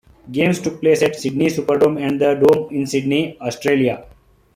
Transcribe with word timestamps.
Games 0.31 0.59
took 0.59 0.81
place 0.81 1.03
at 1.03 1.13
the 1.13 1.19
Sydney 1.19 1.45
SuperDome 1.45 2.01
and 2.01 2.19
the 2.19 2.33
Dome 2.33 2.73
in 2.73 2.87
Sydney, 2.87 3.37
Australia. 3.39 4.03